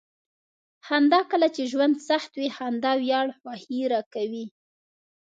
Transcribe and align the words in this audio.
خندا: 0.85 1.19
کله 1.31 1.47
چې 1.55 1.61
ژوند 1.71 1.95
سخت 2.09 2.31
وي. 2.39 2.47
خندا 2.57 2.91
وړیا 2.97 3.21
خوښي 3.39 3.79
راکوي. 3.93 4.45